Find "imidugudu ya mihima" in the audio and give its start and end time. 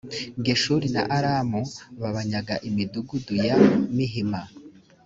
2.69-4.41